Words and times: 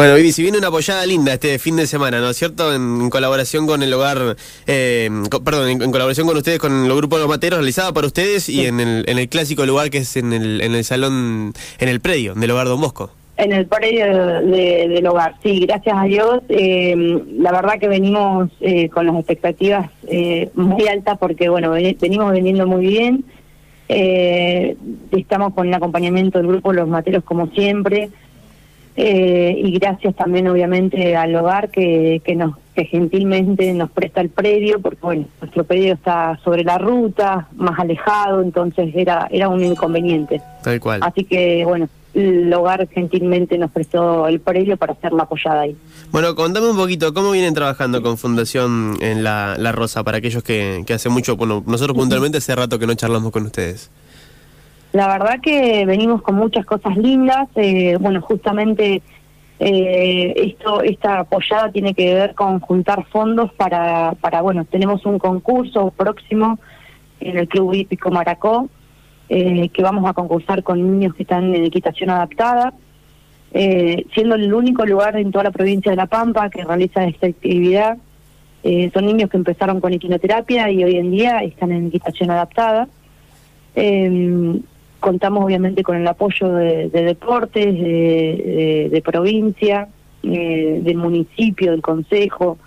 Bueno, 0.00 0.14
Vivi, 0.14 0.32
si 0.32 0.40
viene 0.40 0.56
una 0.56 0.68
apoyada 0.68 1.04
linda 1.04 1.34
este 1.34 1.58
fin 1.58 1.76
de 1.76 1.86
semana, 1.86 2.20
¿no 2.20 2.30
es 2.30 2.36
cierto? 2.38 2.74
En, 2.74 3.10
colaboración 3.10 3.66
con 3.66 3.82
el 3.82 3.92
hogar, 3.92 4.34
eh, 4.66 5.10
perdón, 5.44 5.68
en, 5.68 5.92
colaboración 5.92 6.26
con 6.26 6.38
ustedes, 6.38 6.58
con 6.58 6.86
el 6.86 6.96
grupo 6.96 7.16
de 7.16 7.20
los 7.24 7.28
materos, 7.28 7.58
realizada 7.58 7.92
para 7.92 8.06
ustedes 8.06 8.48
y 8.48 8.64
en 8.64 8.80
el, 8.80 9.04
en 9.06 9.18
el 9.18 9.28
clásico 9.28 9.66
lugar 9.66 9.90
que 9.90 9.98
es 9.98 10.16
en 10.16 10.32
el, 10.32 10.62
en 10.62 10.74
el 10.74 10.84
salón, 10.84 11.52
en 11.78 11.88
el 11.90 12.00
predio 12.00 12.32
del 12.32 12.50
hogar 12.50 12.68
Don 12.68 12.80
Bosco. 12.80 13.10
En 13.36 13.52
el 13.52 13.66
predio 13.66 14.06
del 14.06 15.06
hogar, 15.06 15.34
sí, 15.42 15.66
gracias 15.66 15.94
a 15.94 16.04
Dios. 16.04 16.40
Eh, 16.48 16.94
la 17.36 17.52
verdad 17.52 17.78
que 17.78 17.88
venimos 17.88 18.48
eh, 18.62 18.88
con 18.88 19.06
las 19.06 19.16
expectativas 19.16 19.90
muy 20.54 20.88
altas 20.88 21.18
porque, 21.18 21.50
bueno, 21.50 21.72
venimos 21.72 22.32
vendiendo 22.32 22.66
muy 22.66 22.86
bien. 22.86 23.22
estamos 23.86 25.52
con 25.52 25.68
el 25.68 25.74
acompañamiento 25.74 26.38
del 26.38 26.46
grupo 26.46 26.72
Los 26.72 26.88
Materos 26.88 27.22
como 27.22 27.48
siempre. 27.48 28.08
Eh, 29.02 29.54
y 29.56 29.78
gracias 29.78 30.14
también 30.14 30.46
obviamente 30.46 31.16
al 31.16 31.34
hogar 31.34 31.70
que, 31.70 32.20
que 32.22 32.36
nos 32.36 32.54
que 32.74 32.84
gentilmente 32.84 33.72
nos 33.72 33.90
presta 33.90 34.20
el 34.20 34.28
predio 34.28 34.78
porque 34.78 34.98
bueno 35.00 35.24
nuestro 35.40 35.64
predio 35.64 35.94
está 35.94 36.38
sobre 36.44 36.64
la 36.64 36.76
ruta 36.76 37.48
más 37.56 37.78
alejado 37.78 38.42
entonces 38.42 38.92
era 38.94 39.26
era 39.30 39.48
un 39.48 39.64
inconveniente. 39.64 40.42
Tal 40.62 40.78
cual. 40.80 41.00
Así 41.02 41.24
que 41.24 41.64
bueno 41.64 41.88
el 42.12 42.52
hogar 42.52 42.88
gentilmente 42.88 43.56
nos 43.56 43.70
prestó 43.70 44.28
el 44.28 44.40
predio 44.40 44.76
para 44.76 44.92
hacer 44.92 45.12
la 45.12 45.22
apoyada 45.22 45.62
ahí. 45.62 45.76
Bueno 46.10 46.34
contame 46.34 46.68
un 46.68 46.76
poquito 46.76 47.14
cómo 47.14 47.30
vienen 47.30 47.54
trabajando 47.54 48.02
con 48.02 48.18
Fundación 48.18 48.98
en 49.00 49.24
la, 49.24 49.56
la 49.56 49.72
Rosa 49.72 50.04
para 50.04 50.18
aquellos 50.18 50.42
que, 50.42 50.82
que 50.86 50.92
hace 50.92 51.08
mucho 51.08 51.36
bueno 51.36 51.64
nosotros 51.66 51.96
puntualmente 51.96 52.36
hace 52.36 52.54
rato 52.54 52.78
que 52.78 52.86
no 52.86 52.92
charlamos 52.92 53.32
con 53.32 53.46
ustedes 53.46 53.90
la 54.92 55.06
verdad 55.06 55.40
que 55.40 55.84
venimos 55.86 56.22
con 56.22 56.34
muchas 56.34 56.66
cosas 56.66 56.96
lindas. 56.96 57.48
Eh, 57.54 57.96
bueno, 58.00 58.20
justamente 58.20 59.02
eh, 59.60 60.32
esto, 60.36 60.82
esta 60.82 61.20
apoyada 61.20 61.70
tiene 61.70 61.94
que 61.94 62.14
ver 62.14 62.34
con 62.34 62.60
juntar 62.60 63.06
fondos 63.06 63.52
para, 63.52 64.14
para, 64.20 64.40
bueno, 64.40 64.64
tenemos 64.64 65.06
un 65.06 65.18
concurso 65.18 65.92
próximo 65.96 66.58
en 67.20 67.38
el 67.38 67.48
Club 67.48 67.74
Hípico 67.74 68.10
Maracó, 68.10 68.68
eh, 69.28 69.68
que 69.68 69.82
vamos 69.82 70.08
a 70.08 70.14
concursar 70.14 70.62
con 70.64 70.82
niños 70.82 71.14
que 71.14 71.22
están 71.22 71.54
en 71.54 71.64
equitación 71.64 72.10
adaptada, 72.10 72.72
siendo 73.52 74.36
el 74.36 74.54
único 74.54 74.86
lugar 74.86 75.16
en 75.16 75.32
toda 75.32 75.44
la 75.44 75.50
provincia 75.50 75.90
de 75.90 75.96
La 75.96 76.06
Pampa 76.06 76.50
que 76.50 76.64
realiza 76.64 77.04
esta 77.04 77.26
actividad. 77.26 77.98
son 78.94 79.06
niños 79.06 79.28
que 79.28 79.36
empezaron 79.36 79.80
con 79.80 79.92
equinoterapia 79.92 80.70
y 80.70 80.84
hoy 80.84 80.96
en 80.96 81.10
día 81.10 81.40
están 81.42 81.72
en 81.72 81.88
equitación 81.88 82.30
adaptada. 82.30 82.88
Contamos 85.00 85.44
obviamente 85.44 85.82
con 85.82 85.96
el 85.96 86.06
apoyo 86.06 86.52
de, 86.52 86.88
deportes, 86.88 87.74
de, 87.74 89.02
provincia, 89.04 89.88
eh, 90.22 90.80
del 90.82 90.98
municipio, 90.98 91.70
del 91.70 91.80
consejo. 91.80 92.58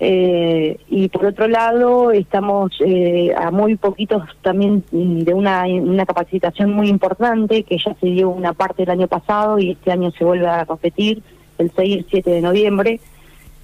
Eh, 0.00 0.76
y 0.90 1.08
por 1.08 1.24
otro 1.24 1.48
lado, 1.48 2.10
estamos 2.10 2.72
eh, 2.84 3.32
a 3.34 3.50
muy 3.50 3.76
poquitos 3.76 4.22
también 4.42 4.84
de 4.90 5.32
una, 5.32 5.64
una 5.64 6.04
capacitación 6.04 6.72
muy 6.72 6.88
importante 6.88 7.62
que 7.62 7.78
ya 7.78 7.94
se 7.94 8.06
dio 8.08 8.28
una 8.28 8.52
parte 8.52 8.82
el 8.82 8.90
año 8.90 9.08
pasado 9.08 9.58
y 9.58 9.70
este 9.70 9.92
año 9.92 10.10
se 10.10 10.24
vuelve 10.24 10.46
a 10.46 10.66
competir 10.66 11.22
el 11.56 11.72
6 11.74 11.88
y 11.88 11.98
el 11.98 12.06
7 12.10 12.30
de 12.30 12.40
noviembre, 12.42 13.00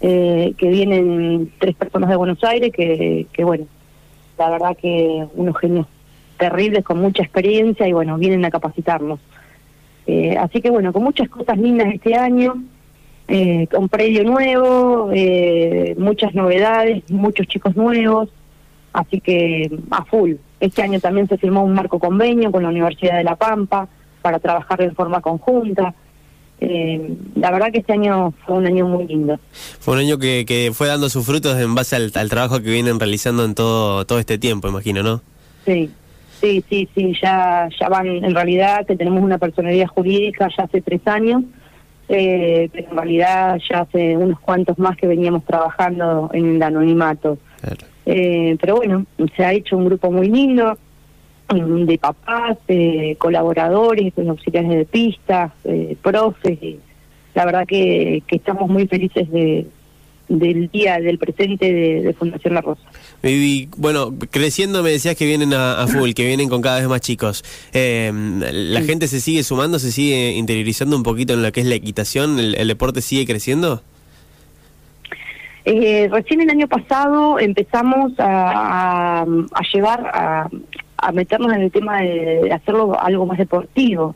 que 0.00 0.54
vienen 0.60 1.52
tres 1.58 1.74
personas 1.74 2.10
de 2.10 2.16
Buenos 2.16 2.44
Aires 2.44 2.70
que, 2.72 3.26
que 3.32 3.42
bueno, 3.42 3.66
la 4.38 4.50
verdad 4.50 4.76
que 4.76 5.26
unos 5.34 5.58
genios 5.58 5.86
terribles 6.38 6.84
con 6.84 7.00
mucha 7.00 7.22
experiencia 7.22 7.86
y 7.86 7.92
bueno, 7.92 8.16
vienen 8.16 8.44
a 8.44 8.50
capacitarnos. 8.50 9.20
Eh, 10.08 10.36
así 10.38 10.62
que 10.62 10.70
bueno, 10.70 10.90
con 10.90 11.04
muchas 11.04 11.28
cosas 11.28 11.58
lindas 11.58 11.92
este 11.92 12.14
año, 12.14 12.62
eh, 13.28 13.66
con 13.70 13.90
predio 13.90 14.24
nuevo, 14.24 15.10
eh, 15.12 15.94
muchas 15.98 16.34
novedades, 16.34 17.08
muchos 17.10 17.46
chicos 17.46 17.76
nuevos, 17.76 18.30
así 18.94 19.20
que 19.20 19.70
a 19.90 20.04
full. 20.06 20.36
Este 20.60 20.80
año 20.80 20.98
también 20.98 21.28
se 21.28 21.36
firmó 21.36 21.62
un 21.62 21.74
marco 21.74 21.98
convenio 21.98 22.50
con 22.50 22.62
la 22.62 22.70
Universidad 22.70 23.18
de 23.18 23.24
La 23.24 23.36
Pampa 23.36 23.86
para 24.22 24.38
trabajar 24.38 24.80
en 24.80 24.94
forma 24.94 25.20
conjunta. 25.20 25.94
la 26.58 27.50
verdad 27.50 27.70
que 27.70 27.80
este 27.80 27.92
año 27.92 28.32
fue 28.46 28.56
un 28.56 28.66
año 28.66 28.88
muy 28.88 29.06
lindo. 29.06 29.38
Fue 29.52 29.92
un 29.92 30.00
año 30.00 30.18
que, 30.18 30.46
que 30.46 30.72
fue 30.72 30.88
dando 30.88 31.10
sus 31.10 31.26
frutos 31.26 31.58
en 31.60 31.74
base 31.74 31.96
al, 31.96 32.10
al 32.14 32.30
trabajo 32.30 32.62
que 32.62 32.70
vienen 32.70 32.98
realizando 32.98 33.44
en 33.44 33.54
todo, 33.54 34.06
todo 34.06 34.18
este 34.18 34.38
tiempo, 34.38 34.68
imagino, 34.68 35.02
¿no? 35.02 35.20
Sí, 35.66 35.90
Sí, 36.40 36.64
sí, 36.68 36.88
sí, 36.94 37.16
ya, 37.20 37.68
ya 37.80 37.88
van, 37.88 38.06
en 38.06 38.34
realidad 38.34 38.86
que 38.86 38.96
tenemos 38.96 39.22
una 39.22 39.38
personalidad 39.38 39.88
jurídica 39.88 40.48
ya 40.56 40.64
hace 40.64 40.80
tres 40.80 41.00
años, 41.06 41.42
eh, 42.08 42.68
pero 42.72 42.90
en 42.90 42.96
realidad 42.96 43.60
ya 43.68 43.80
hace 43.80 44.16
unos 44.16 44.38
cuantos 44.40 44.78
más 44.78 44.96
que 44.96 45.08
veníamos 45.08 45.44
trabajando 45.44 46.30
en 46.32 46.56
el 46.56 46.62
anonimato. 46.62 47.38
Eh, 48.06 48.56
pero 48.60 48.76
bueno, 48.76 49.04
se 49.36 49.44
ha 49.44 49.52
hecho 49.52 49.76
un 49.76 49.86
grupo 49.86 50.12
muy 50.12 50.28
lindo 50.28 50.78
mm, 51.52 51.84
de 51.84 51.98
papás, 51.98 52.56
de 52.68 53.16
colaboradores, 53.18 54.14
de 54.14 54.28
auxiliares 54.28 54.70
de 54.70 54.84
pistas, 54.84 55.50
profes, 56.00 56.62
y 56.62 56.78
la 57.34 57.44
verdad 57.46 57.66
que, 57.66 58.22
que 58.26 58.36
estamos 58.36 58.70
muy 58.70 58.86
felices 58.86 59.28
de, 59.30 59.66
del 60.28 60.68
día, 60.70 60.98
del 61.00 61.18
presente 61.18 61.72
de, 61.72 62.14
Fundación 62.14 62.54
La 62.54 62.60
Rosa. 62.60 62.82
Y, 63.22 63.68
bueno, 63.76 64.14
creciendo 64.30 64.82
me 64.82 64.90
decías 64.90 65.16
que 65.16 65.26
vienen 65.26 65.52
a, 65.54 65.86
full, 65.86 66.12
que 66.12 66.26
vienen 66.26 66.48
con 66.48 66.60
cada 66.60 66.78
vez 66.78 66.88
más 66.88 67.00
chicos. 67.00 67.44
Eh, 67.72 68.12
¿La 68.52 68.82
gente 68.82 69.08
se 69.08 69.20
sigue 69.20 69.42
sumando, 69.42 69.78
se 69.78 69.92
sigue 69.92 70.32
interiorizando 70.32 70.96
un 70.96 71.02
poquito 71.02 71.34
en 71.34 71.42
lo 71.42 71.52
que 71.52 71.60
es 71.60 71.66
la 71.66 71.74
equitación? 71.74 72.38
¿El, 72.38 72.68
deporte 72.68 73.00
sigue 73.00 73.26
creciendo? 73.26 73.82
Eh, 75.64 76.08
recién 76.10 76.40
el 76.40 76.50
año 76.50 76.68
pasado 76.68 77.38
empezamos 77.38 78.12
a, 78.18 79.22
a, 79.22 79.62
llevar, 79.72 80.06
a, 80.12 80.48
a, 80.96 81.12
meternos 81.12 81.52
en 81.52 81.62
el 81.62 81.70
tema 81.70 82.00
de 82.00 82.50
hacerlo 82.52 82.98
algo 82.98 83.26
más 83.26 83.38
deportivo. 83.38 84.14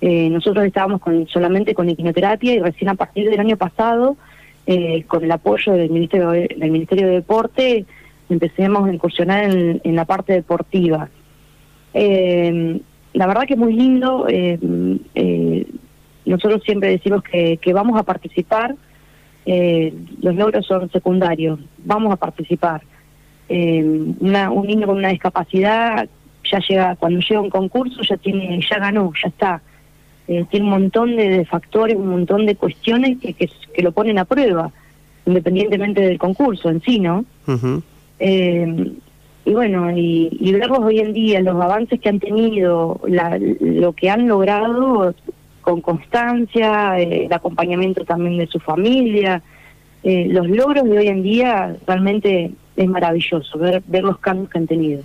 Eh, 0.00 0.28
nosotros 0.28 0.66
estábamos 0.66 1.00
con, 1.00 1.26
solamente 1.28 1.72
con 1.72 1.88
equinoterapia 1.88 2.52
y 2.52 2.58
recién 2.58 2.90
a 2.90 2.94
partir 2.94 3.30
del 3.30 3.40
año 3.40 3.56
pasado 3.56 4.18
eh, 4.66 5.04
con 5.06 5.24
el 5.24 5.30
apoyo 5.30 5.72
del 5.72 5.90
Ministerio 5.90 6.30
de, 6.30 6.48
del 6.56 6.70
Ministerio 6.70 7.06
de 7.06 7.14
Deporte, 7.14 7.84
empecemos 8.28 8.88
a 8.88 8.92
incursionar 8.92 9.44
en, 9.44 9.96
la 9.96 10.04
parte 10.04 10.32
deportiva. 10.32 11.08
Eh, 11.92 12.80
la 13.12 13.26
verdad 13.26 13.44
que 13.46 13.54
es 13.54 13.58
muy 13.58 13.74
lindo. 13.74 14.26
Eh, 14.28 15.66
nosotros 16.24 16.62
siempre 16.64 16.90
decimos 16.90 17.22
que, 17.22 17.58
que 17.58 17.72
vamos 17.72 17.98
a 17.98 18.02
participar. 18.02 18.74
los 19.46 20.34
logros 20.34 20.66
son 20.66 20.90
secundarios. 20.90 21.60
Vamos 21.84 22.12
a 22.12 22.16
participar. 22.16 22.82
Una, 23.48 24.50
un 24.50 24.66
niño 24.66 24.86
con 24.86 24.96
una 24.96 25.10
discapacidad 25.10 26.08
ya 26.50 26.58
llega 26.58 26.96
cuando 26.96 27.20
llega 27.20 27.40
un 27.40 27.50
concurso 27.50 28.02
ya 28.02 28.16
tiene 28.16 28.60
ya 28.68 28.78
ganó, 28.78 29.12
ya 29.22 29.28
está 29.28 29.62
eh, 30.28 30.44
tiene 30.50 30.66
un 30.66 30.70
montón 30.70 31.16
de, 31.16 31.44
factores, 31.44 31.96
un 31.96 32.08
montón 32.08 32.46
de 32.46 32.56
cuestiones 32.56 33.18
que, 33.20 33.34
que, 33.34 33.82
lo 33.82 33.92
ponen 33.92 34.18
a 34.18 34.24
prueba, 34.24 34.70
independientemente 35.26 36.00
del 36.00 36.18
concurso 36.18 36.70
en 36.70 36.80
sí, 36.82 37.00
¿no? 37.00 37.24
eh, 38.18 38.92
y 39.46 39.52
bueno, 39.52 39.90
y, 39.90 40.30
y, 40.40 40.52
verlos 40.52 40.78
hoy 40.80 41.00
en 41.00 41.12
día, 41.12 41.40
los 41.40 41.60
avances 41.60 42.00
que 42.00 42.08
han 42.08 42.18
tenido, 42.18 43.00
la, 43.06 43.38
lo 43.60 43.92
que 43.92 44.08
han 44.08 44.26
logrado 44.26 45.14
con 45.60 45.80
constancia, 45.80 46.98
eh, 46.98 47.26
el 47.26 47.32
acompañamiento 47.32 48.04
también 48.04 48.38
de 48.38 48.46
su 48.46 48.58
familia, 48.60 49.42
eh, 50.02 50.26
los 50.28 50.48
logros 50.48 50.84
de 50.84 50.98
hoy 50.98 51.08
en 51.08 51.22
día 51.22 51.76
realmente 51.86 52.52
es 52.76 52.88
maravilloso 52.88 53.58
ver, 53.58 53.82
ver 53.86 54.04
los 54.04 54.18
cambios 54.18 54.50
que 54.50 54.58
han 54.58 54.66
tenido. 54.66 55.02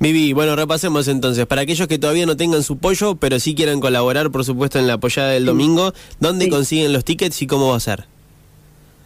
Vivi, 0.00 0.32
bueno, 0.32 0.56
repasemos 0.56 1.08
entonces. 1.08 1.46
Para 1.46 1.62
aquellos 1.62 1.88
que 1.88 1.98
todavía 1.98 2.26
no 2.26 2.36
tengan 2.36 2.62
su 2.62 2.78
pollo, 2.78 3.16
pero 3.16 3.38
sí 3.38 3.54
quieran 3.54 3.80
colaborar, 3.80 4.30
por 4.30 4.44
supuesto, 4.44 4.78
en 4.78 4.86
la 4.86 4.94
apoyada 4.94 5.30
del 5.30 5.46
domingo, 5.46 5.92
¿dónde 6.20 6.48
consiguen 6.48 6.92
los 6.92 7.04
tickets 7.04 7.40
y 7.42 7.46
cómo 7.46 7.70
va 7.70 7.76
a 7.76 7.80
ser? 7.80 8.04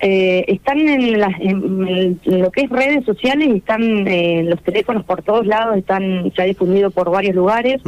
Eh, 0.01 0.45
están 0.47 0.79
en, 0.79 1.21
lo 1.21 2.51
que 2.53 2.63
es 2.63 2.71
redes 2.71 3.05
sociales, 3.05 3.49
están 3.55 4.07
eh, 4.07 4.45
los 4.45 4.63
teléfonos 4.63 5.05
por 5.05 5.23
todos 5.23 5.47
lados, 5.47 5.77
están 5.77 6.31
ya 6.33 6.45
difundidos 6.45 6.93
por 6.93 7.11
varios 7.11 7.35
lugares. 7.35 7.81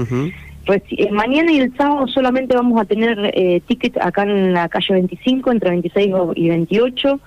Eh, 0.67 1.11
mañana 1.11 1.52
y 1.52 1.58
el 1.58 1.76
sábado 1.76 2.06
solamente 2.06 2.55
vamos 2.55 2.81
a 2.81 2.85
tener 2.85 3.32
eh, 3.35 3.61
tickets 3.67 3.97
acá 4.00 4.23
en 4.23 4.52
la 4.52 4.69
calle 4.69 4.94
25, 4.94 5.52
entre 5.52 5.70
26 5.70 6.14
y 6.37 6.49
28, 6.49 7.20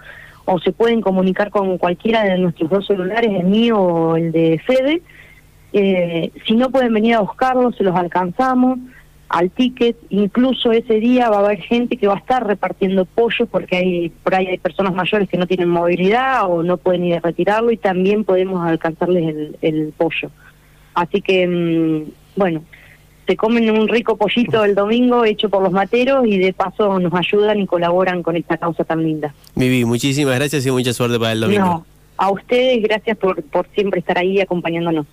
o 0.46 0.60
se 0.60 0.72
pueden 0.72 1.02
comunicar 1.02 1.50
con 1.50 1.78
cualquiera 1.78 2.24
de 2.24 2.38
nuestros 2.38 2.70
dos 2.70 2.86
celulares, 2.86 3.32
el 3.32 3.46
mío 3.46 3.80
o 3.80 4.16
el 4.16 4.32
de 4.32 4.62
Fede. 4.66 5.02
Eh, 5.74 6.32
si 6.46 6.54
no 6.54 6.70
pueden 6.70 6.94
venir 6.94 7.16
a 7.16 7.22
buscarlos, 7.22 7.76
se 7.76 7.84
los 7.84 7.96
alcanzamos 7.96 8.80
al 9.34 9.50
ticket. 9.50 9.98
Incluso 10.10 10.72
ese 10.72 11.00
día 11.00 11.30
va 11.30 11.38
a 11.38 11.46
haber 11.46 11.60
gente 11.60 11.98
que 11.98 12.06
va 12.06 12.14
a 12.14 12.20
estar 12.20 12.46
repartiendo 12.46 13.06
pollo 13.06 13.48
porque 13.48 13.76
hay 13.76 14.10
por 14.10 14.36
ahí 14.36 14.46
hay 14.46 14.60
personas 14.60 14.94
mayores 14.94 15.28
que 15.28 15.38
no 15.38 15.48
tienen 15.48 15.70
movilidad 15.70 16.44
o 16.48 16.62
no 16.62 16.78
pueden 16.78 17.06
ir 17.06 17.16
a 17.16 17.20
retirarlo 17.20 17.72
y 17.72 17.78
también 17.78 18.24
podemos 18.24 18.66
alcanzarles 18.66 19.56
el, 19.62 19.94
pollo. 19.98 20.30
Así 20.94 21.22
que, 21.22 21.48
mm, 21.48 22.12
bueno, 22.36 22.64
se 23.26 23.36
comen 23.36 23.72
un 23.72 23.88
rico 23.88 24.18
pollito 24.18 24.64
el 24.64 24.76
domingo 24.76 25.26
hecho 25.26 25.50
por 25.50 25.64
los 25.64 25.72
materos 25.72 26.28
y 26.28 26.38
de 26.38 26.54
paso 26.54 27.00
nos 27.00 27.14
ayudan 27.16 27.60
y 27.60 27.66
colaboran 27.66 28.22
con 28.22 28.36
esta 28.36 28.58
causa 28.58 28.84
tan 28.84 29.02
linda. 29.02 29.34
Vivi, 29.56 29.84
muchísimas 29.84 30.36
gracias 30.36 30.64
y 30.68 30.70
mucha 30.70 30.94
suerte 30.94 31.18
para 31.18 31.32
el 31.32 31.42
domingo. 31.42 31.66
No, 31.66 31.86
a 32.18 32.30
ustedes 32.30 32.84
gracias 32.84 33.18
por, 33.18 33.42
por 33.44 33.68
siempre 33.74 34.02
estar 34.02 34.20
ahí 34.20 34.40
acompañándonos. 34.40 35.08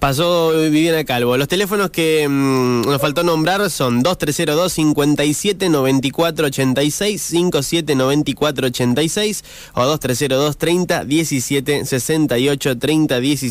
Pasó 0.00 0.52
Viviana 0.52 1.04
Calvo. 1.04 1.36
Los 1.36 1.46
teléfonos 1.46 1.90
que 1.90 2.26
mm, 2.26 2.86
nos 2.86 3.02
faltó 3.02 3.22
nombrar 3.22 3.68
son 3.68 4.02
2302 4.02 4.72
57 4.72 5.68
94 5.68 6.46
86 6.46 7.20
57 7.20 7.94
94 7.94 8.66
86 8.68 9.44
o 9.74 9.84
2302 9.84 10.56
30 10.56 11.04
17 11.04 11.84
68 11.84 12.78
30 12.78 13.20
17 13.20 13.50